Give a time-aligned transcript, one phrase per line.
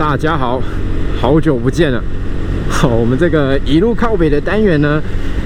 [0.00, 0.58] 大家好，
[1.20, 2.02] 好久不见了。
[2.70, 4.98] 好，我们这个一路靠北的单元呢，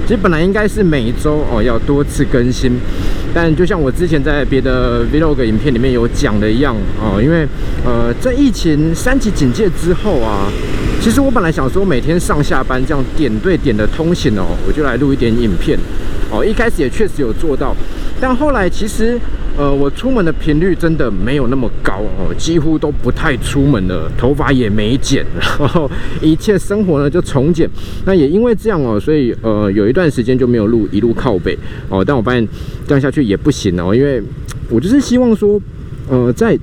[0.07, 2.71] 其实本来应该是每周哦要多次更新，
[3.33, 7.45] 但就像我之前在别的 vlog 影片里面有讲的一样哦，因为
[7.83, 10.47] 呃在疫情三级警戒之后啊，
[11.01, 15.77] 其实我本来想说每天上下班这样点对点的通行哦，我就来录一点影片
[16.31, 17.75] 哦，一开始也确实有做到，
[18.21, 19.19] 但后来其实。
[19.57, 25.89] 呃，我出门的频率真的没有那么高哦，几乎都不太出门了，头发也没剪，然 后
[26.21, 27.69] 一切生活呢就重剪。
[28.05, 31.57] 那也因为这样哦，所以呃有一段时间就没有录一路靠北
[31.89, 32.45] 哦，但我发现
[32.85, 34.21] 这样下去也不行哦，因为
[34.69, 35.61] 我就是希望说，
[36.09, 36.57] 呃在。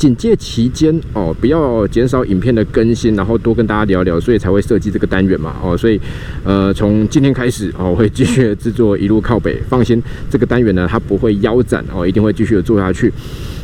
[0.00, 6.00] 警戒期间哦，不要减少影片的更新，然后多跟大家聊聊，所以才会设计这个单元嘛哦，所以
[6.42, 13.12] 呃，从今天开始哦，会继续制作一路靠北，放心，这个单元呢它不会腰斩哦，一定会继续的做下去。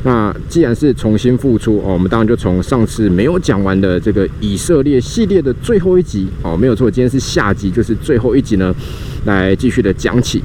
[0.05, 8.75] 那既然是重新复出哦，我们当然就从上次没有讲完的这个以色列系列的最后一集哦，没有错，今天是下集，就是最后一集呢，
[9.25, 10.43] 来继续的讲起。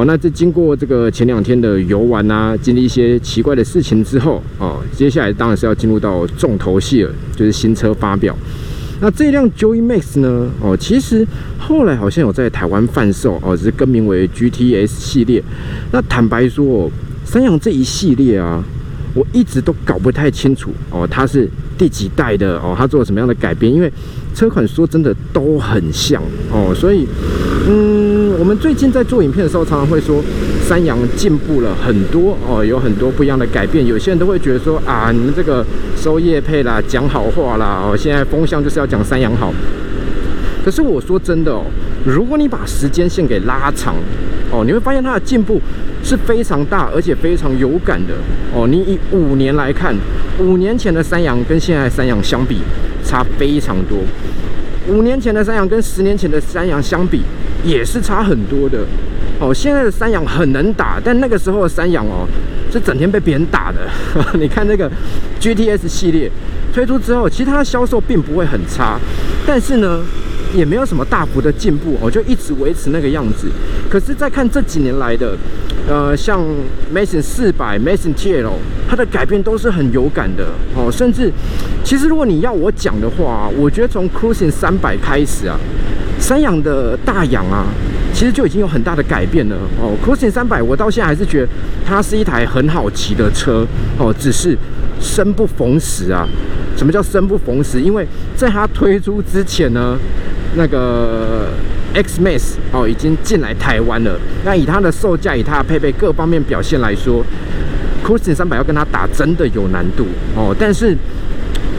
[0.00, 8.34] 哦，那这经过这个前两天的游玩啊，经历一些奇怪的事情之后，哦，接下来当然是要进入到重头戏了，就是新车发表。
[9.02, 11.26] 那这辆 Joy Max 呢，哦，其实
[11.58, 15.42] 后来好像有在台湾贩售，哦，只是更名为 GTS 系列。
[15.92, 16.90] 那坦白说，
[17.26, 18.64] 三洋这一系列啊，
[19.12, 23.70] 我一直都搞不太清楚，哦，它是第几代的，哦，它做了什么样的改变？
[23.70, 23.92] 因为
[24.34, 27.06] 车款说真的都很像，哦，所以，
[27.68, 28.20] 嗯。
[28.38, 30.22] 我们最近在做影片的时候，常常会说
[30.62, 33.86] 三洋进步了很多哦，有很多不一样的改变。
[33.86, 35.62] 有些人都会觉得说啊，你们这个
[35.94, 39.52] 收业配啦，讲好话啦哦，现在风向就是要讲三洋好。
[40.64, 41.64] 可是我说真的哦，
[42.06, 43.94] 如果你把时间线给拉长
[44.50, 45.60] 哦，你会发现它的进步
[46.02, 48.14] 是非常大，而且非常有感的
[48.54, 48.66] 哦。
[48.66, 49.94] 你以五年来看，
[50.38, 52.56] 五年前的三洋跟现在三洋相比，
[53.10, 53.98] 差非常多。
[54.88, 57.22] 五年前的山羊跟十年前的山羊相比。
[57.62, 58.78] 也是差很多的
[59.38, 59.52] 哦。
[59.52, 62.26] 现在的山羊很能打，但那个时候的山羊哦，
[62.72, 63.80] 是整天被别人打的。
[64.40, 64.90] 你看那个
[65.38, 66.30] GTS 系列
[66.72, 68.98] 推出之后，其实它的销售并不会很差，
[69.46, 70.00] 但是呢，
[70.54, 73.50] 也没有什么大幅的进步哦，就一直维持那个样子。
[73.90, 75.36] 可是再看这几年来的，
[75.88, 76.40] 呃，像
[76.94, 78.50] Mason 四百、Mason TL，
[78.88, 80.90] 它的改变都是很有感的哦。
[80.90, 81.32] 甚至，
[81.82, 85.58] 其实如果你要我讲的话，我觉得从 Cruising 三百开始啊。
[86.18, 87.64] 三洋的大洋啊，
[88.12, 89.96] 其实就已经有很大的改变了哦。
[90.04, 91.48] Cruising 三百，我到现在还是觉得
[91.84, 93.66] 它是一台很好骑的车
[93.98, 94.54] 哦，只是
[95.00, 96.28] 生不逢时啊。
[96.76, 97.80] 什么叫生不逢时？
[97.80, 99.96] 因为在它推出之前呢，
[100.56, 101.48] 那个
[101.94, 104.18] X Max 哦已经进来台湾了。
[104.44, 107.24] 那以它的售价，以它的配备各方面表现来说
[108.04, 110.06] ，Cruising 三百要跟它打真的有难度
[110.36, 110.54] 哦。
[110.58, 110.96] 但是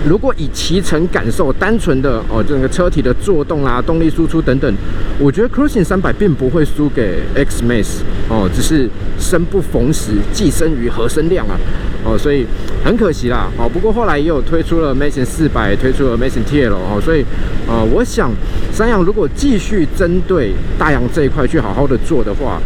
[0.07, 4.73] 如果以骑乘感受，单纯的哦，整个车体的作动啊、动力输出等等，
[5.19, 8.89] 我觉得 Cruising 三百并不会输给 X Max 哦，只是
[9.19, 11.56] 生不逢时，寄生于合生量啊，
[12.03, 12.47] 哦，所以
[12.84, 17.23] 很可惜啦，哦，不过后来也有推出了 Mason 四百，推出了 Mason TL 哦，所以
[17.68, 18.31] 呃，我想
[18.72, 22.59] 三洋如果继续针对大洋这一块去好好的做的话。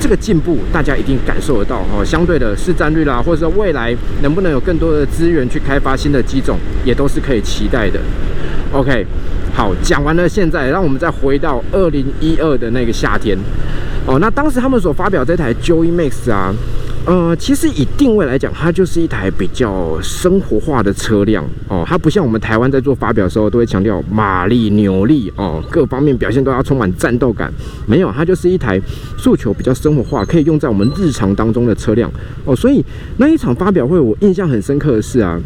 [0.00, 8.00] 这个进步大家一定感受得到哦，相对的市占率啦，或者说未来能不能有更多的资源去开发新的机种，也都是可以期待的。
[8.72, 9.06] OK，
[9.54, 13.36] 好，讲完了，现在让我们再回到二零一二的那个夏天
[14.06, 16.54] 哦，那当时他们所发表这台 Joy Max 啊。
[17.06, 21.82] 呃，其实以定位来讲，它就是一台比较生活化的车辆哦。
[21.86, 27.50] 它不像我们台湾在做发表的时候都会强调马力、扭力哦，各方面表现都要充满战斗感。
[27.86, 28.80] 没有，它就是一台
[29.16, 32.08] 诉求比较生活化，可以用在我们日常当中的车辆
[32.44, 32.54] 哦。
[32.54, 32.84] 所以
[33.16, 35.40] 那一场发表会，我印象很深刻的是啊，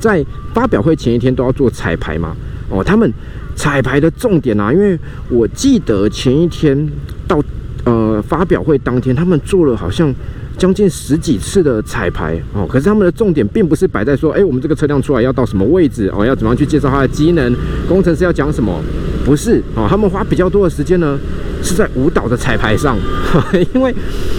[0.00, 2.34] 在发表会前一天都要做彩排嘛
[2.70, 2.82] 哦。
[2.82, 3.12] 他们
[3.54, 4.98] 彩排的重点啊，因为
[5.28, 6.90] 我记得前一天
[7.28, 7.40] 到
[7.84, 10.12] 呃发表会当天，他们做了好像。
[10.58, 17.54] 将近十几次的彩排哦，可是他们的重点并不是摆在说，哎，我们这个车辆出来要到什么位置哦，要怎么样去介绍它的机能，
[17.88, 18.82] 工程师要讲什么，
[19.24, 21.16] 不是哦，他们花比较多的时间呢，
[21.62, 22.98] 是在舞蹈的彩排上，
[23.72, 23.94] 因为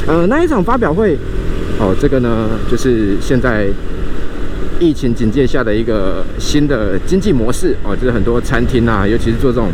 [0.05, 1.17] 呃那一场发表会
[1.79, 3.69] 哦，这个呢就是现在。
[4.79, 9.69] 疫情警戒下的一个新的经济模式哦，就是很多餐厅啊，尤其是做这种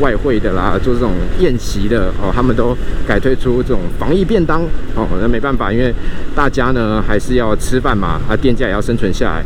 [0.00, 2.76] 外汇的啦，做这种宴席的哦，他们都
[3.06, 4.62] 改推出这种防疫便当
[4.94, 5.06] 哦。
[5.20, 5.94] 那没办法，因为
[6.34, 9.44] 大家呢还是要吃饭嘛，啊，店家也要生存下来。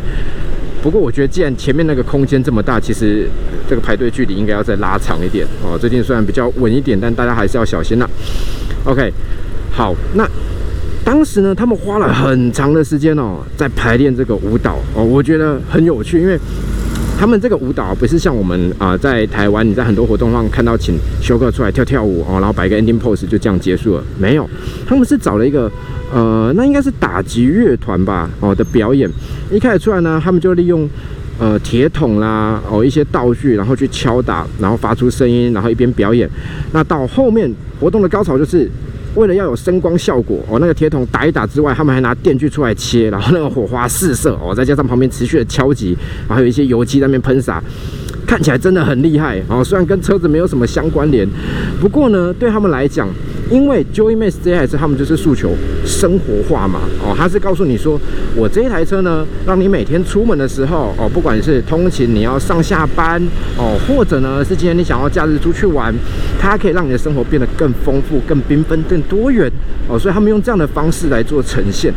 [0.82, 3.28] 不过我觉得，既然前面那个空间这么大，其实
[3.68, 5.78] 这个排队距离应该要再拉长一点哦。
[5.78, 8.08] 最近虽然比较稳一点，但大家还是要小心啦。
[8.84, 9.12] OK，
[9.70, 10.26] 好，那。
[11.04, 16.38] 当时呢，他们花了很长的时间哦，在排练这个舞蹈哦，我觉得很有趣，因为
[17.18, 24.48] 他们这个舞蹈不是像我们啊，在台湾你在很多活动上看到请休克出来跳跳舞哦，然后摆个 ending pose 就这样结束了，没有，
[24.86, 25.70] 他们是找了一个
[26.12, 29.10] 呃，那应该是打击乐团吧哦的表演，
[29.50, 30.88] 一开始出来呢，他们就利用。
[31.38, 36.28] 呃，铁桶啦，哦，一些道具，然后去敲打，然后发出声音，然后一边表演。
[36.72, 38.70] 那到后面活动的高潮，就是
[39.14, 47.62] 为了要有声光效果哦，那个铁桶打一打之外，他们还拿电锯出来切，然后那个火花四射哦，再加上旁边持续的敲击，然后还有一些油漆在那边喷洒。
[48.24, 51.28] 看起来真的很厉害哦，虽然跟车子没有什么相关联，
[51.80, 53.06] 不过呢，对他们来讲，
[53.52, 55.50] 因为 Joy Max 这台车，他们就是诉求
[55.84, 58.00] 生活化嘛哦，他是告诉你说，
[58.34, 63.22] 我这一台车呢，让你每天出门的时候哦，不管是通勤，你要上下班
[63.58, 65.94] 哦，或者呢是今天你想要假日出去玩，
[66.40, 69.52] 它可以让你的生活变得更丰富、更缤纷、更多元
[69.86, 71.92] 哦，所以他们用这样的方式来做呈现。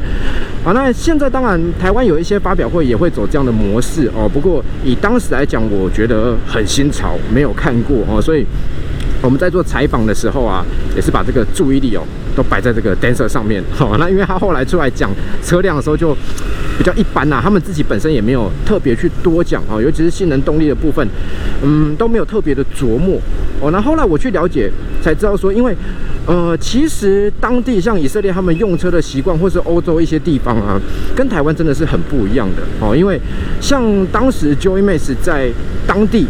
[0.62, 8.46] 好，那现在当然台湾有一些发表会也会走这样的模式哦，不过以当时来讲，我觉得很新潮，没有看过哦，所以
[9.26, 10.64] 我们在做采访的时候啊，
[10.96, 12.04] 也是把这个注意力哦
[12.36, 13.64] 都摆在这个 Dancer 上面。
[13.72, 15.10] 好，那因为他后来出来讲
[15.44, 16.16] 车辆的时候就
[16.78, 21.08] 比较一般啦，他们自己本身也没有特别去多讲哦，尤其是性能动力的部分，
[21.64, 23.20] 嗯，都没有特别的琢磨
[23.60, 23.72] 哦。
[23.72, 25.76] 那后来我去了解才知道说，因为。
[26.28, 30.82] 呃，其实当地像以色列他们用车的习惯，或是欧洲一些地方啊，
[31.16, 32.96] 跟台湾真的是很不一样的哦。
[32.98, 33.22] 因为
[33.62, 35.52] 像当时 Joy Max 在
[35.86, 36.26] 当地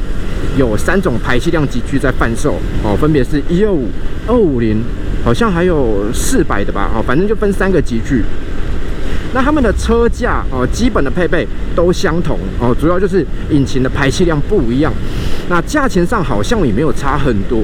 [0.57, 3.87] 有三种排气量级距在贩售哦，分别是一二五、
[4.27, 4.81] 二五零，
[5.23, 8.23] 好像还有四百的吧，哦，反正就分三个级距。
[9.33, 11.45] 那他们的车架哦，基本的配备
[11.75, 14.93] 都相同哦，主要就是引擎的排气量不一样。
[15.49, 17.63] 那价钱上好像也没有差很多。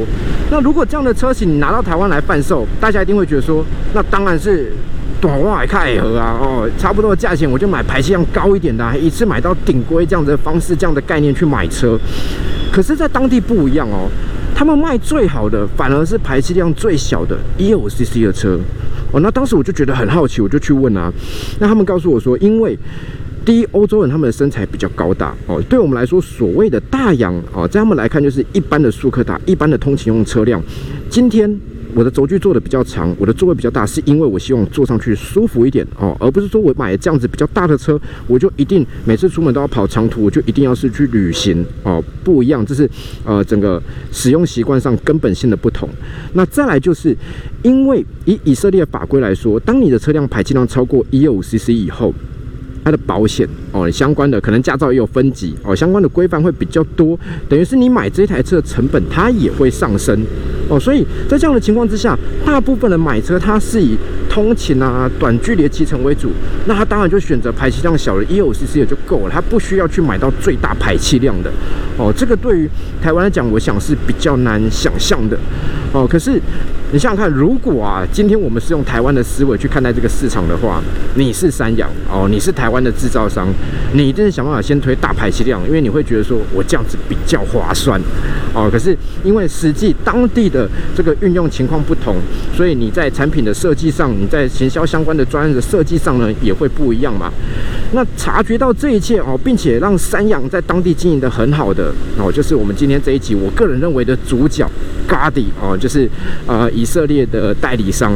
[0.51, 4.74] 那如果这样的车型你拿到台湾来贩售，大家一定会觉得说，那当然是
[5.22, 11.98] 短外开合啊，哦，差不多的价钱我就买排气量高一点的，一次买到顶规这样的方式，这样的概念去买车。
[12.71, 14.07] 可是，在当地不一样哦，
[14.56, 18.57] 他们卖最好的反而是排气量最小的 1.5cc 的车。
[19.12, 21.12] 哦，那当时我就觉得很好奇，我就去问啊。
[21.59, 22.77] 那他们告诉我说，因为
[23.44, 30.62] 第一，欧洲人他们的身材比较高大哦，对我们来说，所谓的大洋哦，在他们来看就是一般的速克达，一般的通勤用车辆。
[31.09, 31.59] 今天。
[31.93, 42.89] 我的轴距做的比较长，我的座位比较大，是因为我希望坐上去舒服一点哦，而不是说我买这样子比较大的车，我就一定每次出门都要跑长途，我就一定要是去旅行哦，不一样，这是
[43.25, 45.89] 呃整个使用习惯上根本性的不同。
[46.33, 47.15] 那再来就是，
[47.63, 52.13] 因为以以色列法规来说，当你的车辆排气量超过一二五 CC 以后，
[52.83, 57.18] 它的保险哦，相关的可能驾照也有分级哦，相关的规范会比较多，
[57.48, 60.24] 等于是你买这台车的成本它也会上升
[60.69, 63.98] 哦，所以在这样的情况之下，大部分的买车它是以
[64.30, 66.31] 通勤啊、短距离的骑乘为主，
[66.66, 71.51] 那他当然就选择排气量小的 EOCC 也就够了，他不需要去买到最大排气量的
[71.98, 72.13] 哦。
[72.16, 72.69] 这个对于
[73.01, 75.38] 台湾来讲，我想是比较难想象的
[75.92, 76.07] 哦。
[76.07, 76.39] 可是
[76.93, 80.81] 你想想看，如果啊，今天我们是用台湾的思维去看待这个市场的话，
[81.15, 83.47] 你是三洋哦，你是台湾的制造商，
[83.93, 87.99] 你一定是想办法先推大排气量，因为你会觉得说我这样子比较划算
[88.53, 88.69] 哦。
[88.69, 92.17] 可是因为实际当地的这个运用情况不同，
[92.55, 94.11] 所以你在产品的设计上。
[94.11, 97.31] 你在行销相关的专业的设计上呢，也会不一样嘛？
[97.93, 104.69] 那察觉到这一切哦，并且让山羊在当地经营的很好的哦，就是我们今天这一集我个人认为的主角
[105.07, 106.10] Gadi 哦，就是
[106.48, 108.13] 呃以色列的代理商。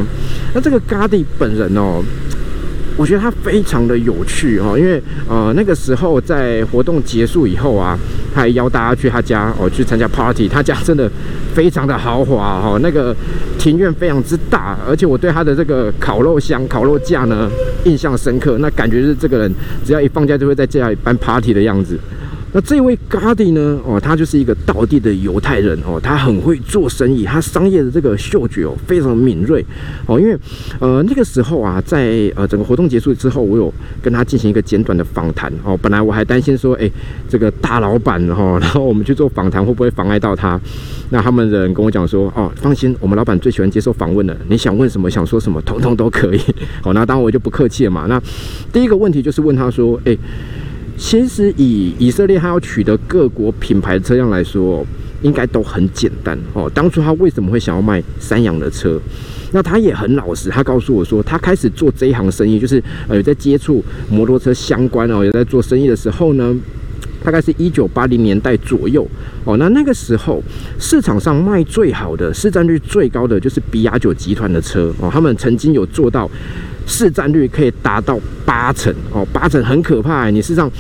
[0.53, 2.03] 那这个 Gadi 本人哦。
[2.97, 7.97] 我觉得他非常的有趣哦，因为呃那个时候在活动结束以后啊，
[8.33, 11.11] 他还邀大家去他家哦去参加 party，他家真的
[11.53, 13.13] 非常的豪华哈，那个
[13.59, 17.49] 庭院非常之大，而且我对他的这个烤肉箱、烤肉架呢
[17.83, 19.53] 印象深刻，那感觉是这个人
[19.85, 21.99] 只要一放假就会在家里办 party 的样子。
[22.55, 23.81] 那这位 Gadi 呢？
[23.85, 29.63] 哦，他就是一个道地的犹太人哦，他很会做生意，他商业的这个嗅觉哦非常敏锐
[30.05, 30.17] 哦。
[30.17, 30.37] 因为
[30.79, 35.77] 呃那个时候啊，在呃整个活动结束之后，我有跟他进行一个简短的访谈哦。
[35.81, 36.89] 本来我还担心说，哎，
[37.27, 40.57] 这个大老板哈，然后我们去做访谈会不会妨碍到他？
[41.09, 46.39] 那他们人跟我讲说，哦，放心，我们老板最喜欢接受访问了，你想问什么，想说什么，统统都可以。
[46.81, 48.05] 好，那当然我就不客气了嘛。
[48.07, 48.17] 那
[48.71, 50.17] 第一个问题就是问他说，哎。
[50.97, 54.85] 其实以以色列他要取得各国品牌车辆来说，
[55.21, 56.71] 应该都很简单哦。
[56.73, 58.99] 当初他为什么会想要卖三洋的车？
[59.51, 66.55] 那他也很老实，他告诉我说，他开始做这一行生意，就是呃在接触摩托车相关哦，也在做生意的时候呢，
[67.23, 69.07] 大概是一九八零年代左右
[69.43, 69.57] 哦。
[69.57, 70.41] 那那个时候
[70.79, 76.29] 市场上卖最好的、市占率最高的就是比亚九集团的车哦，他们曾经有做到。
[76.85, 80.29] 市占率可以达到八成哦，八成很可怕。
[80.29, 80.71] 你事实上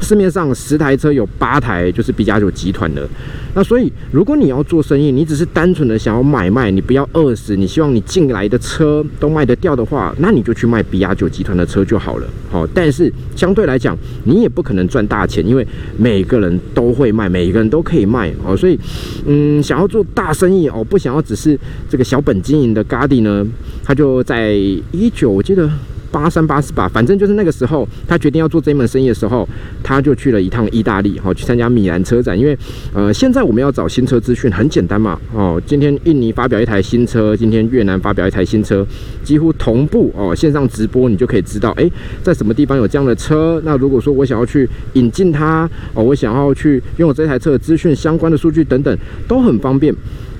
[0.00, 3.08] 市面上十台车有八台就是比加九集团的。
[3.54, 12.26] 那所以如果你要做生意，你只是单纯的想要买卖，你不要饿死，你希望你进来的车都卖得掉的话，那你就去卖比亚九集团的车就好了。
[12.50, 15.66] 好，但是相对来讲，你也不可能赚大钱，因为
[15.98, 18.56] 每个人都会卖，每一个人都可以卖哦。
[18.56, 18.78] 所以，
[19.26, 23.46] 嗯，想要做大生意哦，不想要只是这个小本经营的 gady 呢，
[23.84, 25.70] 他就在一九，我记得。
[26.12, 29.48] 八三八四吧，反正就是那个时候，他决定要做这一门生意的时候，
[29.82, 32.38] 他就去了一趟意大利，好去参加米兰车展。
[32.38, 32.56] 因为，
[32.92, 38.86] 呃，现在我们要找新车资讯很简单嘛，哦，今天印尼发表一台新车，今天越南发表一台新车，
[39.24, 41.90] 几乎同步哦，线上直播你就可以知道，哎，
[42.22, 43.60] 在什么地方有这样的车。
[43.64, 48.94] 那如果说我想要去引进它，哦，我想要去拥有这台车的资讯相关的数据等等，
[49.26, 49.94] 都很方便。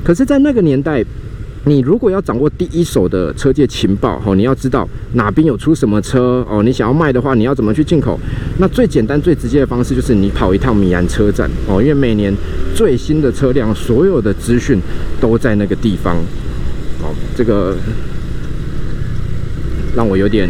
[0.05, 1.03] 可是，在那个年代。
[1.65, 8.19] 你如果要掌握第一手的车界情报，哦，你要知道哪边有出什么车，哦，你想要卖的话，你要怎么去进口？
[8.59, 12.35] 那最简单、最直接的方式就是你跑一趟米兰车站，哦，因为每年
[12.75, 14.81] 最新的车辆，所有的资讯
[15.21, 16.17] 都在那个地方。
[17.01, 17.77] 哦，这个
[19.95, 20.49] 让我有点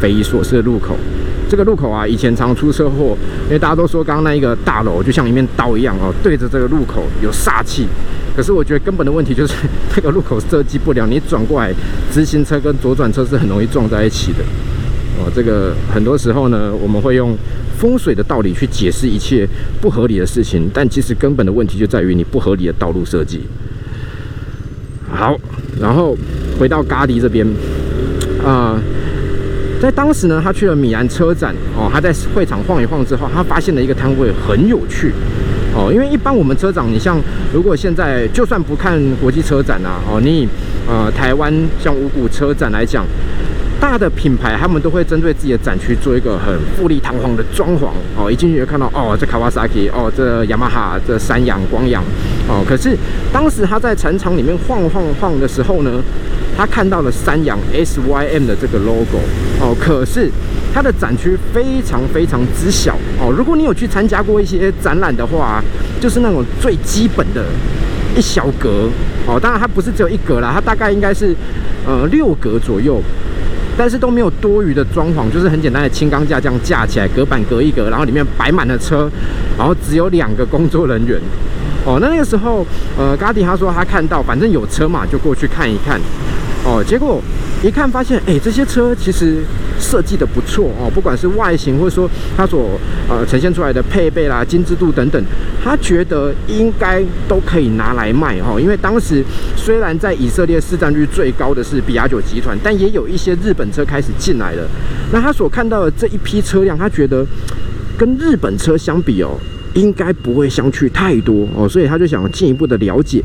[0.00, 0.96] 匪夷所思的路口。
[1.48, 7.86] 这个路口啊，以前常出车祸，因为大家都说刚刚那一个大楼就像一面刀一样哦，对着这个路口有煞气。
[8.38, 9.54] 可是我觉得根本的问题就是
[9.92, 11.74] 这个路口设计不良，你转过来，
[12.12, 14.44] 直行车跟左转车是很容易撞在一起的。
[15.18, 17.36] 哦，这个很多时候呢，我们会用
[17.76, 19.44] 风水的道理去解释一切
[19.80, 23.40] 不合理的事情，但其实根本的问题就在于你不合理的道路设计。
[25.12, 25.36] 好，
[25.80, 26.16] 然后
[26.60, 27.44] 回到咖迪这边，
[28.46, 28.80] 啊。
[29.80, 35.12] 在当时呢，他去了米兰车展哦，他在会场晃一晃之后，他发现了一个摊位很有趣
[35.74, 35.92] 哦。
[35.92, 37.20] 因为一般我们车长，你像
[37.52, 40.48] 如果现在就算不看国际车展啊，哦，你
[40.88, 43.04] 呃台湾像五谷车展来讲，
[43.80, 48.30] 大的品牌他们都会针对自己的展区做一个很富丽堂皇的装潢哦。
[48.30, 52.02] 一进去就看到哦，这卡瓦萨 i 哦，这雅马哈，这三洋、光阳
[52.48, 52.64] 哦。
[52.68, 52.96] 可是
[53.32, 56.02] 当时他在展场里面晃晃晃的时候呢？
[56.56, 59.20] 他看到了三洋 SYM 的这个 logo
[59.60, 60.28] 哦，可是
[60.78, 63.34] 它的展区非常非常之小哦。
[63.36, 65.60] 如果你有去参加过一些展览的话，
[66.00, 67.44] 就是那种最基本的
[68.16, 68.88] 一小格
[69.26, 69.40] 哦。
[69.40, 71.34] 当然它不是只有一格啦，它大概应该是
[71.84, 73.02] 呃六格左右，
[73.76, 79.10] 但是都没有多余的装潢，就是很简单的轻钢架这样架起来，隔板隔一格，然后里面摆满了车，
[79.58, 81.20] 然后只有两个工作人员
[81.84, 81.98] 哦。
[82.00, 82.64] 那那个时候
[82.96, 86.00] 呃，嘎迪他说他看到反正有车嘛，就过去看一看。
[86.64, 87.20] 哦，结果
[87.64, 89.42] 一看发现，哎，这些车其实
[89.78, 95.22] 设计的不错哦，不管是外形或者说它所呃呈现出来的配备啦、精致度等等，
[95.62, 98.60] 他觉得应该都可以拿来卖哦。
[98.60, 99.24] 因为当时
[99.56, 104.68] 虽然在以色列市占率最高的是比亚九集团，但也有一些日本车开始进来了。
[105.12, 107.24] 那他所看到的这一批车辆，他觉得
[107.96, 109.38] 跟日本车相比哦，
[109.74, 113.22] 应该不会相去太多哦，所以他就想进一步的了解。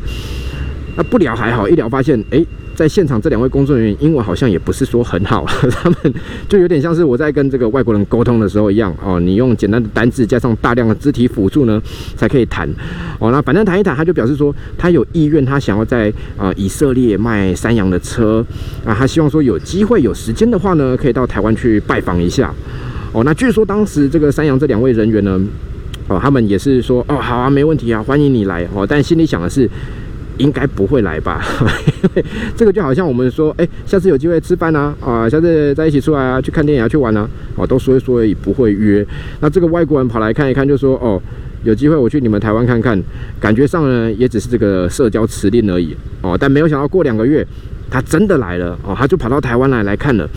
[0.96, 2.44] 那不聊还好，一聊发现，哎。
[2.74, 5.96] 在现场这两位工作人员英文好像也不是说很好， 他们
[6.48, 9.20] 就有点像是我在跟这个外国人沟通的时候一样哦。
[9.20, 11.80] 你用简单的单字加上大量的肢体辅助呢，
[12.16, 12.68] 才可以谈
[13.18, 13.30] 哦。
[13.30, 18.44] 那反正谈一谈，他就表示说他有意愿，他想要在啊以色列卖山羊的车
[18.84, 22.52] 啊，他希望说有机会有时间的话呢，可以到台湾去拜访一下
[23.12, 23.22] 哦。
[23.24, 25.40] 那据说当时这个山羊这两位人员呢，
[26.08, 28.86] 哦，他们也是说哦好啊，没问题啊，欢迎你来哦。
[28.86, 29.70] 但心里想的是。
[30.38, 31.44] 应该不会来吧？
[32.02, 32.24] 因为
[32.56, 39.06] 这个就好像我们说，哎，下次有机会吃饭啊，啊，下次在一起出来啊，去看电影啊，去玩啊，哦，都说一说而已，不会约。
[39.40, 41.20] 那这个外国人跑来看一看，就说，哦，
[41.62, 43.00] 有机会我去你们台湾看看，
[43.40, 47.46] 感觉上呢也只是这个社交辞令而已，哦，但没有想到过两个月，
[47.90, 50.28] 他真的来了，哦，他就跑到台湾来来看了。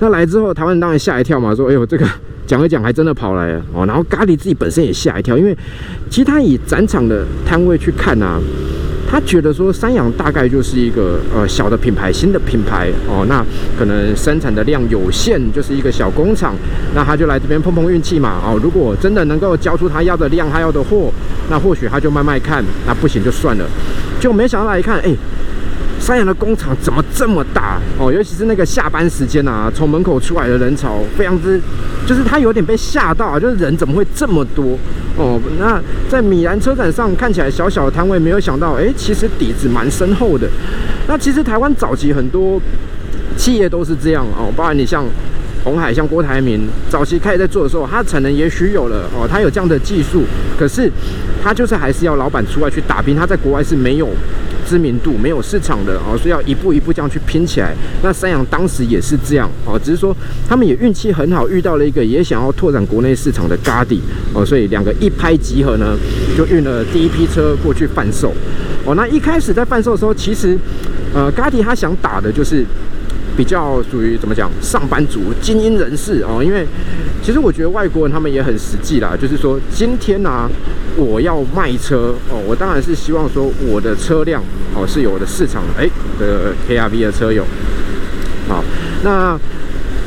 [0.00, 2.06] 那来之后，台湾当然吓一跳嘛，说，哎呦，这个
[2.46, 5.56] 讲一讲还真的跑来了，哦，然后咖喱自己本身也吓一跳，因为
[6.10, 8.40] 其实他以展场的摊位去看啊。
[9.14, 13.46] 他觉得说三洋大概就是一个呃小的品牌，新的品牌哦，那
[13.78, 16.52] 可能生产的量有限，就是一个小工厂，
[16.96, 18.58] 那他就来这边碰碰运气嘛哦。
[18.60, 21.12] 如果真的能够交出他要的量，他要的货，
[21.48, 23.64] 那或许他就卖卖看，那不行就算了。
[24.18, 25.14] 就没想到来一看，哎。
[26.04, 28.12] 三洋的工厂怎么这么大哦？
[28.12, 31.58] 尤其是那个下班时间啊，从门口出来的人潮非常之，
[32.06, 34.78] 就是他有点被吓到啊，就是人怎么会这么多
[35.16, 35.40] 哦？
[35.58, 40.46] 那在米兰车展上看起来小小的摊位，没有想到，哎，其实底子蛮深厚的。
[41.08, 42.60] 那其实台湾早期很多
[43.38, 45.06] 企业都是这样哦，包含你像
[45.64, 50.24] 红海、像郭台铭，早期开始在做的时候，他产能也许有了哦，他有这样的技术，
[50.58, 50.92] 可是
[51.42, 54.06] 他就是还是要老板出来去打拼，他在国外是没有。
[54.66, 57.74] 知名度、没有市场的哦，所以要一步一步这样去拼起来。
[58.02, 60.16] 那三洋当时也是这样哦，只是说
[60.48, 64.00] 他们也运气很好，遇到了一个也想要拓展国内市场的 Gadi
[64.32, 65.96] 哦，所以两个一拍即合呢，
[66.36, 68.32] 就运了第一批车过去贩售
[68.84, 68.94] 哦。
[68.94, 70.58] 那一开始在贩售的时候，其实
[71.14, 72.64] 呃，Gadi 他想打的就是。
[73.36, 76.66] 比较属于怎么讲，上班族、精英人士哦，因为
[77.22, 80.48] 其实我觉得外国人他们也很实际啦，就是说今天呢，
[80.96, 84.42] 我要卖车哦，我当然是希望说我的车辆
[84.74, 85.88] 哦是有我的市场哎
[86.18, 87.44] 的 KRV 的车友，
[88.48, 88.62] 好，
[89.02, 89.38] 那。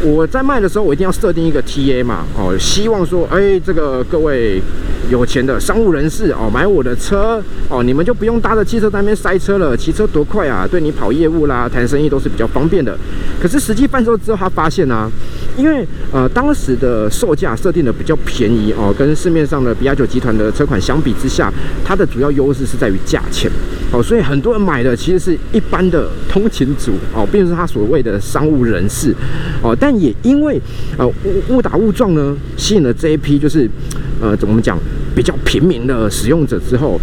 [0.03, 4.61] 我在卖的时候，我一定要设定一个 TA 嘛，哦，希望说，哎，这个各位
[5.09, 12.97] 有钱的商务人士哦，买我的车哦，你们就不用搭着汽车在那边塞车了，骑车多快啊，对你跑业务啦、谈生意都是比较方便的。
[13.41, 15.09] 可是实际贩售之后，他发现呢，
[15.57, 21.51] 因为呃当时的售价设定的比较便宜哦，跟市面上的比亚九集团的车款相比之下，
[21.83, 23.49] 它的主要优势是在于价钱
[23.91, 29.13] 哦，所以很多人买的其实是一般的通勤族哦，并不是他所谓的商务人士
[29.61, 30.61] 哦，但也因为
[30.97, 31.13] 呃误
[31.49, 33.69] 误打误撞呢，吸引了这一批就是
[34.21, 34.77] 呃怎么讲
[35.15, 36.99] 比较平民的使用者之后。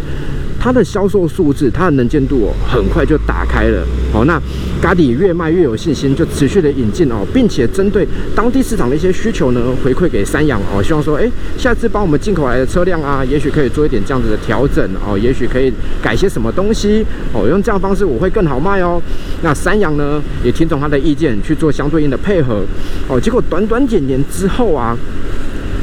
[0.64, 3.86] 它的销售数字，它的能见度哦，很快就打开了。
[4.10, 4.40] 好，那
[4.80, 15.70] 咖喱越卖越有信心，就持续的引进哦，并且针对当地市场的一些需求呢，回馈给三洋哦，希望说，哎，下次帮我们进口来的车辆啊，也许可以做一点这样子的调整哦，也许可以
[16.02, 17.04] 改些什么东西
[17.34, 18.98] 哦，用这样方式我会更好卖哦。
[19.42, 22.62] 那三洋呢，也听从他的意见去做相对应的配合
[23.06, 24.96] 哦，结果短短几年之后啊，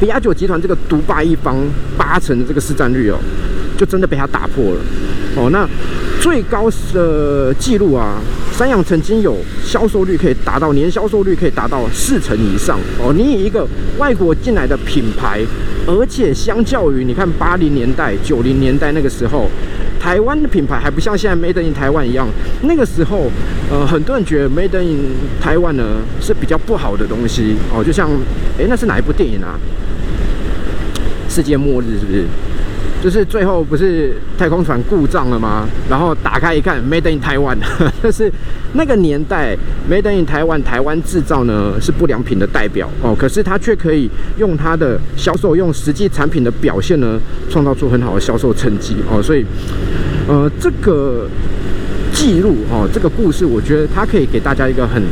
[0.00, 1.56] 比亚九集团这个独霸一方
[1.96, 3.16] 八成的这个市占率哦。
[3.82, 4.80] 就真的被他打破了
[5.34, 5.50] 哦。
[5.50, 5.68] 那
[6.20, 8.22] 最高的记录啊，
[8.52, 13.12] 三洋曾经有销售率可以达到年销售率可以达到四成以上哦。
[13.12, 13.66] 你以一个
[13.98, 15.40] 外国进来的品牌，
[15.84, 19.48] 而且相较于你看八零年代、九零年代那个时候，
[19.98, 22.28] 台湾的品牌还不像现在 Made in 台湾一样。
[22.62, 23.28] 那个时候，
[23.68, 25.82] 呃，很多人觉得 Made in 台湾呢
[26.20, 27.82] 是比较不好的东西哦。
[27.82, 28.08] 就像，
[28.56, 29.58] 哎，那是哪一部电影啊？
[31.28, 32.24] 世界末日是不是？
[33.02, 35.66] 就是最后不是太空船故障了吗？
[35.90, 37.58] 然后打开一看，Made in Taiwan，
[38.00, 38.32] 就是
[38.74, 39.56] 那个年代
[39.90, 43.12] Made in Taiwan 台湾制造呢是不良品的代表哦。
[43.18, 47.18] 可是它却可以用它的销售，用实际产品的表现呢，
[47.50, 49.20] 创造出很好的销售成绩哦。
[49.20, 49.44] 所以，
[50.28, 51.26] 呃，这个
[52.12, 55.02] 记录哦，这个故事，我觉得它可以给大家一个很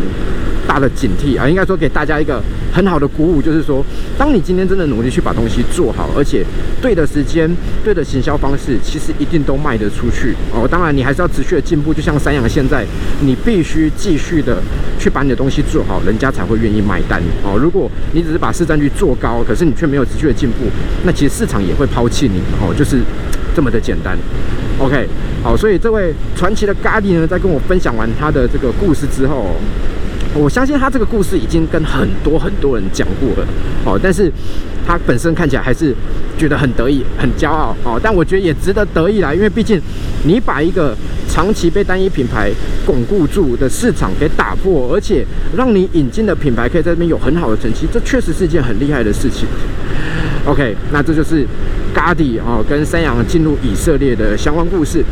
[0.70, 2.40] 大的警惕啊，应该说给大家一个。
[2.72, 3.84] 很好的鼓舞，就是说，
[4.16, 6.46] 当你今天真的努力去把东西做好，而且
[6.80, 7.50] 对的时间、
[7.82, 10.68] 对的行销方式，其实一定都卖得出去哦。
[10.70, 12.86] 当然，你还是要持续的进步，就像三洋现在，
[13.22, 14.62] 你必须继续的
[15.00, 17.58] 去把你的东西做好，人家才会愿意买单哦。
[17.60, 20.70] 如果你只是把市占率做高，可是你却没有持续的进步，
[21.04, 23.00] 那其实市场也会抛弃你哦，就是
[23.52, 24.16] 这么的简单。
[24.78, 25.08] OK，
[25.42, 29.56] 好，所以这位传奇的咖喱呢，在跟我分享完他的这个故事之后。
[30.32, 33.48] 我相信他这个故事已经跟很多很多人讲过了，
[33.84, 34.30] 哦，但是
[34.86, 35.92] 他本身看起来还是
[36.38, 39.80] 觉得很得意、很骄傲，哦，但我觉得也值得得意啦，因为毕竟
[40.24, 40.96] 你把一个
[41.28, 42.50] 长期被单一品牌
[42.86, 49.48] 巩固住的市场给打破，而且让你引进的品牌可以在这边有很好的成绩，这确实是一件很厉害的事情。
[50.46, 51.44] OK，那这就是
[51.92, 55.04] 咖迪哦跟三洋进入以色列的相关故事。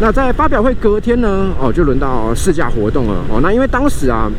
[0.00, 4.30] 那在发表会隔天呢，哦，就轮到试驾活动了，哦，那因为当时啊，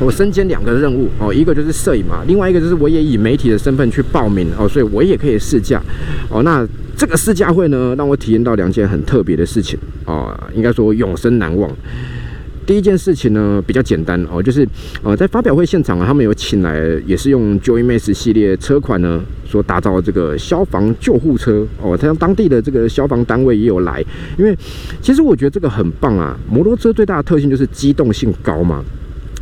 [0.00, 5.82] 我身兼两个任务，哦，一个就是摄影嘛，另外一个就是我也以媒体的身份去报名，哦，所以我也可以试驾，
[6.30, 11.68] 哦，那这个试驾会呢，让我体验到两件很特别的事情，哦，应该说永生难忘。
[12.66, 14.66] 第一件事情呢比较简单哦，就是
[15.02, 24.04] 呃在发表会现场啊，他们有请来也是用 Joy Max 系列车款呢所打造这个消防救护车哦，他当地的这个消防单位也有来，
[24.38, 24.56] 因为
[25.00, 28.84] 其实我觉得这个很棒啊，摩托车最大的特性就是机动性高嘛。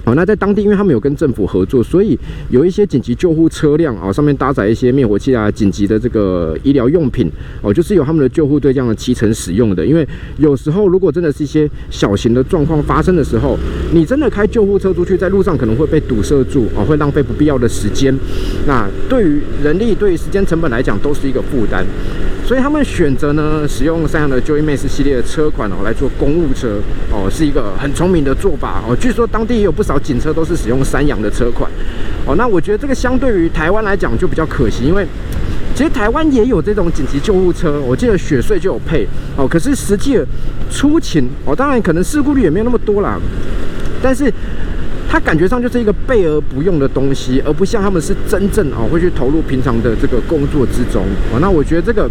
[0.04, 2.18] 哦，那在当地，因为他们有跟政府合作，所以
[2.50, 7.30] 有一些紧急救护车辆啊，上面搭载一些灭火器啊、紧急的这个医疗用品
[7.62, 9.86] 哦，就是有他们的救护队这样的骑乘使用的。
[9.86, 10.06] 因为
[10.38, 13.56] 有时候如果真的是一些小型的状况发生的时候，
[13.92, 18.12] 你真的开救护车出去，在路上可能会被堵塞住啊，会浪费不必要的时间。
[18.66, 21.86] 那对于人力、对于时间成本来讲，都是一个负担。
[22.52, 28.94] 所以他们选择呢，使用三洋的 Joy Max 系列的车款哦，来做公务车哦，是一个很聪明的做法哦。
[28.94, 31.70] 据说当地也有不少警车都是使用三洋的车款
[32.26, 32.34] 哦。
[32.36, 35.06] 那我觉得这个相对于台湾来讲就比较可惜，因为
[35.74, 39.48] 其实台湾也有这种紧急救护车，我记得雪穗就有配哦。
[39.48, 40.20] 可是实际
[40.70, 43.18] 出勤哦，当然可能事故率也没有那么多啦，
[44.02, 44.30] 但是。
[45.12, 51.38] 它感觉上就是一个备而不用的东西，而不像他们是真正啊会去投入平常的这个工作之中哦。
[51.38, 52.10] 那我觉得这个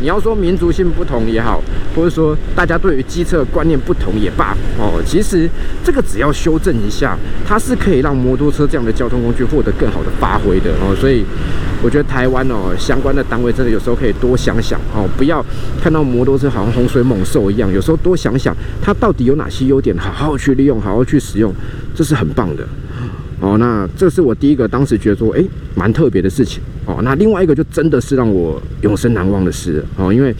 [0.00, 1.62] 你要说民族性不同也好，
[1.94, 5.48] 或者说大家对于机车的观念不同也罢，哦，其实
[5.84, 10.94] 这个只要修正一下，它是可以让摩托车这样的交通工具获得更好的发挥的哦。
[10.98, 11.24] 所以
[11.82, 15.44] 我觉得台湾哦相关的单位真的有时候可以多想想哦，不要
[15.80, 21.54] 看到摩托车好像洪水猛兽一样，有时候多想想它到底有哪些优点，好好去利用，好好去使用，
[21.94, 22.66] 这是很棒的。
[23.44, 26.62] 哦，那这是我第一个当时觉得说，哎，蛮特别的事情。
[26.86, 30.34] 哦，那另外一个就真的是让我永生难忘的事哦，因为，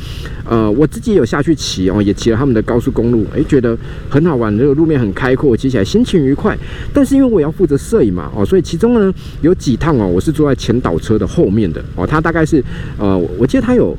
[0.47, 3.77] 呃，我自己有下去骑哦，也骑了他们的高速公路，哎，觉得
[4.09, 6.57] 很好玩，这个路面很开阔，骑起来心情愉快。
[6.95, 9.13] 但是因为我要负责摄影嘛，哦，所以其中呢
[9.43, 12.65] 有几趟哦，我是坐在前导车的后面的哦，它大概是，
[12.99, 13.95] 呃，我记得它有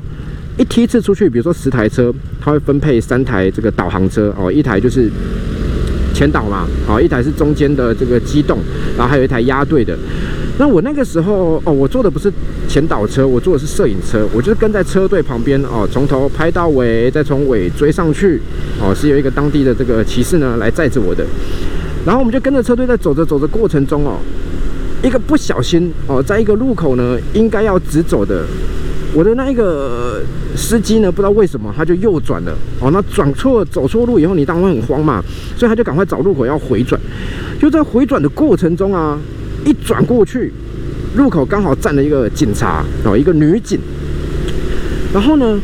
[0.56, 5.08] 一梯次出去，比如说十台车，它会分配三台这个导航车哦，一台就是。
[6.16, 8.58] 前导嘛，好，一台是中间的这个机动，
[8.96, 9.94] 然后还有一台压队的。
[10.58, 12.32] 那我那个时候哦，我坐的不是
[12.66, 18.40] 前导车，我坐的是摄影车，我就是跟在车队旁边哦，从头拍到尾，再从尾追上去
[18.80, 21.22] 哦，是有一个当地的这个骑士呢来载着我的。
[22.06, 24.16] 然后我们就跟着车队在走着走着过程中哦，
[25.02, 28.46] 一个不小心哦，在一个路口呢，应该要直走的。
[29.16, 30.20] 我的那一个
[30.54, 32.90] 司机呢，不知道为什么他就右转了哦。
[32.92, 35.24] 那转错走错路以后，你当然会很慌嘛，
[35.56, 37.00] 所以他就赶快找路口要回转。
[37.58, 39.18] 就在回转的过程中啊，
[39.64, 40.52] 一转过去，
[41.16, 43.80] 路口刚好站了一个警察哦，一个女警。
[45.14, 45.58] 然后呢，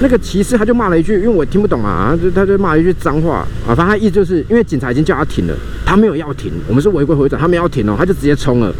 [0.00, 3.74] 那个骑士他就骂了一句，因为我听不懂啊，就他就骂了一句脏话啊。
[3.74, 8.72] 反正他意思就是因为警察已经叫他停了，他没有要停，我们是违规回转，他没有要停哦，他就直接冲了。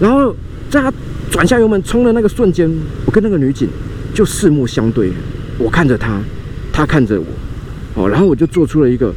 [0.00, 0.34] 然后
[0.70, 0.90] 在他。
[1.30, 2.68] 转下油门冲的那个瞬间，
[3.04, 3.68] 我跟那个女警
[4.14, 5.12] 就四目相对，
[5.58, 6.20] 我看着她，
[6.72, 7.26] 她看着我，
[7.94, 9.12] 哦，然后我就做出了一个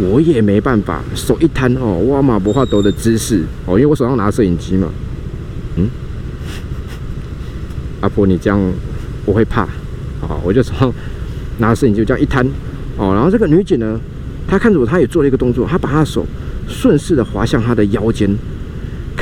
[0.00, 3.42] 我也没办法，手一摊哦，挖马不画斗的姿势。
[3.66, 4.88] 哦，因为我手上拿摄影机嘛，
[5.76, 5.88] 嗯，
[8.00, 8.58] 阿婆你这样
[9.26, 9.64] 我会怕，
[10.22, 10.94] 哦，我就说
[11.58, 12.46] 拿摄影机这样一摊。
[12.96, 14.00] 哦，然后这个女警呢，
[14.46, 16.24] 她看着我，她也做了一个动作，她把她的手
[16.68, 18.30] 顺势的滑向她的腰间。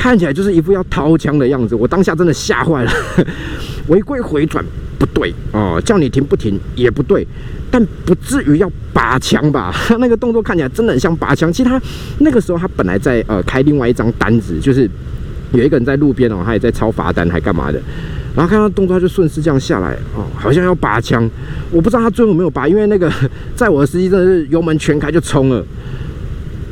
[0.01, 2.91] 看起来就是一副要掏枪的样子，我当下真的吓坏了。
[3.85, 4.65] 违规回转
[4.97, 7.25] 不对哦，叫你停不停也不对，
[7.69, 9.71] 但不至于要拔枪吧？
[9.87, 11.53] 他 那个动作看起来真的很像拔枪。
[11.53, 11.79] 其实他
[12.17, 14.89] 那个时候他本来在呃开另外一张单子，就是
[15.53, 17.79] 有一个人在路边哦，他也在抄罚单还干嘛的。
[18.35, 21.29] 然后看到动作他就顺势这样下来哦，好像要拔枪。
[21.69, 23.11] 我不知道他最后没有拔，因为那个
[23.55, 25.63] 在我的司机真的是油门全开就冲了。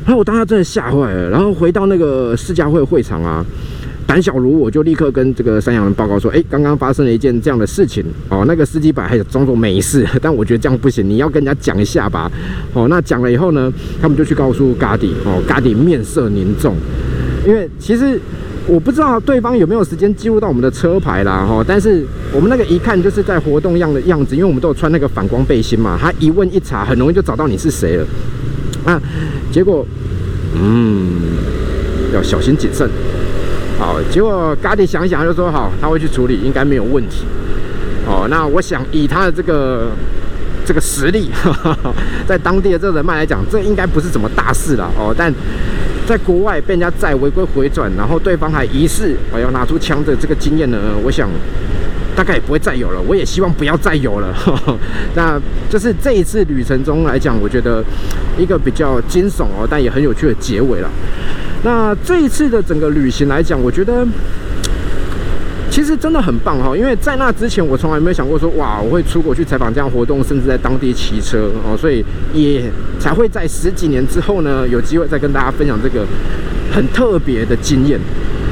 [0.04, 3.44] 然后我当时真的吓坏了，然后回到那个世家会会场啊，
[4.06, 12.30] 胆小如我就立刻跟这个山羊人报告说：“哎，刚刚发生了一件这样的事情哦。”那个司机本来还装作没事， 但我觉得这样不行，你要跟人家讲一下吧。
[12.72, 16.74] 哦，那讲了以后呢，他们就去告诉嘎迪哦，嘎迪面色凝重，
[17.46, 18.18] 因为其实
[18.66, 28.06] 我不知道对方有没有时间记录到我们的车牌啦哈，但是我们那个一看就是在活动样的样子，因为我们都有穿那个反光背心嘛，他一问一查，很容易就找到你是谁了。
[28.82, 28.98] 啊，
[29.50, 29.84] 结果，
[30.54, 31.10] 嗯，
[32.14, 32.88] 要小心谨慎。
[33.78, 37.24] 好，结果嘎迪想一想就说好，他会去处理，应该没有问题。
[38.06, 39.88] 哦，那我想以他的这个
[40.64, 41.30] 这个实力，
[42.26, 44.90] 在当地的这个人脉来讲，这应该不是什么大事了。
[44.98, 45.32] 哦，但
[46.06, 51.28] 在国外被人家再违规回转，然后对方还疑似我要拿出枪的这个经验呢，我想。
[52.16, 54.34] 大概也不会再有了，我也希望不要再有了。
[55.14, 57.82] 那就是这一次旅程中来讲，我觉得
[58.38, 60.90] 一个比较惊悚哦，但也很有趣的结尾了。
[61.62, 64.06] 那这一次的整个旅行来讲，我觉得
[65.70, 76.04] 其实真的很棒哈，因为在那之前我从来没有想过说哇，我会出国去采访这样活动，甚至在当地骑车哦，所以也才会在十几年之后呢，有机会再跟大家分享这个
[76.72, 78.00] 很特别的经验。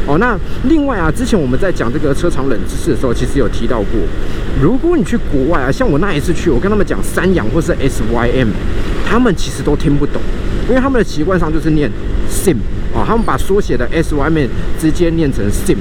[0.08, 4.00] 哦，那另外啊，之前我们在讲这个车厂冷知识的时候，其实有提到过，
[4.58, 8.48] 如果你去国外啊，像我那一次去，我跟他们讲三洋或是 S Y M，
[9.06, 10.22] 他们其实都听不懂，
[10.66, 11.90] 因为他们的习惯上就是念
[12.30, 12.56] Sim
[12.94, 14.48] 哦，他们把缩写的 S Y M
[14.80, 15.76] 直接念成 Sim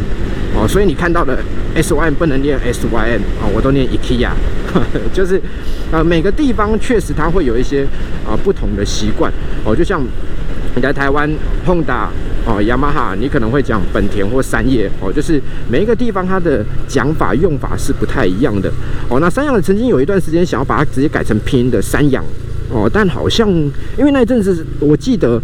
[0.54, 1.40] 哦，所以你看到的
[1.74, 4.32] S Y M 不能念 S Y M 啊，我都念 IKEA，
[5.14, 5.42] 就是
[5.90, 7.88] 呃每个地方确实它会有一些
[8.26, 9.32] 啊不同的习惯
[9.64, 10.04] 哦，就像
[10.78, 11.30] 你在台湾
[11.66, 12.08] Honda。
[12.50, 15.38] 哦，雅马哈，你可能会讲本田或三叶哦，就是
[15.70, 18.72] 每一个地方它的讲法用法是不太一样的
[19.10, 19.20] 哦。
[19.20, 22.24] 那三洋曾经有一段时间想要把它直接改成拼音的三洋
[22.72, 23.50] 哦，但好像
[23.98, 25.42] 因为那一阵子我记得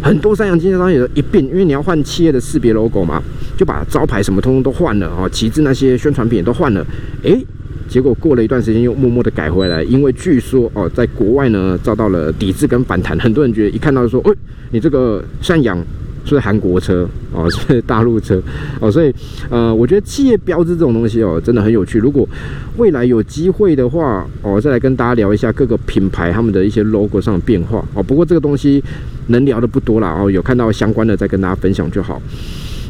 [0.00, 3.20] 很多三洋经销商也一并，因为你要换企业的识别 logo 嘛，
[3.56, 6.86] 就把招牌什么通通都换了哦，旗帜那些宣传品也都换了。
[7.24, 7.44] 诶，
[7.88, 14.32] 结果过了一段时间又默默的改回来，因为据说哦，在国外呢遭到了抵制跟反弹，很多人觉得一看到说，哎，
[14.70, 15.78] 你这个赡养。
[16.24, 18.38] 是韩国车哦，是大陆车
[18.80, 19.10] 哦，所以
[19.48, 21.98] 呃，我觉得企业标志这种东西哦，真的很有趣。
[21.98, 22.28] 如果
[22.76, 28.02] 未来有机会的话哦，再来跟大家聊一下各个品牌他们的一些 logo 上的变化哦。
[28.02, 28.82] 不过这个东西
[29.28, 32.20] 能聊的不多了哦，有看到相关的再跟大家分享就好。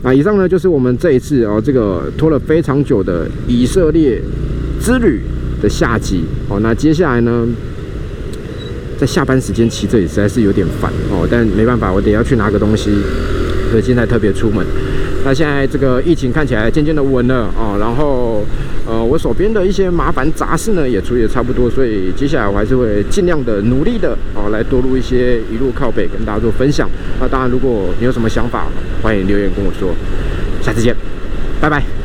[0.02, 4.20] 那以上呢就是我们这一次哦，这个拖了非常久的以色列
[4.88, 5.20] 之旅
[5.60, 6.60] 的下集哦。
[6.60, 7.46] 那接下来呢？
[8.98, 12.90] 在下班时间骑这里实在是有点烦哦，但没办法，我得要去拿个东西，
[13.70, 14.64] 所以现在特别出门。
[15.24, 18.44] 那现在这个疫情看起来渐渐的稳了哦，然后
[18.86, 26.88] 呃，我手边的一些麻烦杂事呢也处理的差不多，所以接下来我还是会尽量的努力的哦，来多录一些一路靠北跟大家做分享。
[27.20, 28.66] 那当然，如果你有什么想法，
[29.02, 29.94] 欢迎留言跟我说。
[30.62, 30.96] 下次见，
[31.60, 31.97] 拜拜。